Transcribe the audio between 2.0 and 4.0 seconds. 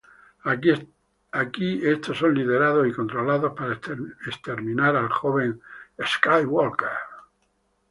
son liberados y controlados para